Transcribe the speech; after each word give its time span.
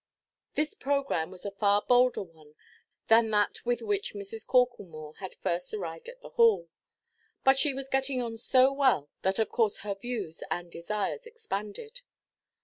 This 0.55 0.73
programme 0.73 1.29
was 1.29 1.45
a 1.45 1.51
far 1.51 1.83
bolder 1.87 2.23
one 2.23 2.55
than 3.07 3.29
that 3.29 3.63
with 3.67 3.83
which 3.83 4.15
Mrs. 4.15 4.43
Corklemore 4.47 5.17
had 5.17 5.35
first 5.35 5.75
arrived 5.75 6.09
at 6.09 6.21
the 6.21 6.29
Hall. 6.31 6.69
But 7.43 7.59
she 7.59 7.75
was 7.75 7.87
getting 7.87 8.19
on 8.19 8.37
so 8.37 8.73
well, 8.73 9.11
that 9.21 9.37
of 9.37 9.49
course 9.49 9.81
her 9.85 9.93
views 9.93 10.41
and 10.49 10.71
desires 10.71 11.27
expanded. 11.27 12.01